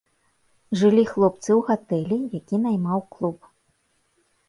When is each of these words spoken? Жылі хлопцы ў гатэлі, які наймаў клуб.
Жылі 0.81 1.03
хлопцы 1.11 1.51
ў 1.57 1.61
гатэлі, 1.69 2.19
які 2.39 2.55
наймаў 2.67 2.99
клуб. 3.15 3.39